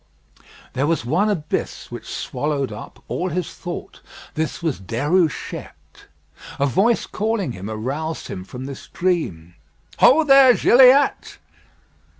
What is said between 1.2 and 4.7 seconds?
abyss which swallowed up all his thought. This